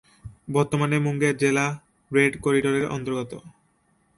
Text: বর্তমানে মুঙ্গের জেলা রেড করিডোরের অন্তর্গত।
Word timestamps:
বর্তমানে 0.51 0.97
মুঙ্গের 0.99 1.35
জেলা 1.37 1.65
রেড 2.11 2.33
করিডোরের 2.41 2.85
অন্তর্গত। 2.87 3.31